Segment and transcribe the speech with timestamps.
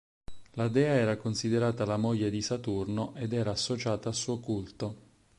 [0.53, 4.95] La dea era considerata la moglie di Saturno ed era associata al suo culto.